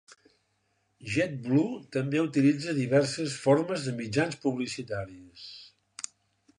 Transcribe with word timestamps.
JetBlue 1.15 1.67
també 1.97 2.23
utilitza 2.29 2.75
diverses 2.79 3.37
formes 3.45 3.87
de 3.91 3.95
mitjans 4.01 4.43
publicitaris. 4.47 5.47